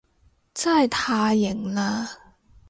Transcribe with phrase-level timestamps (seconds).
[0.55, 2.09] 真係太型喇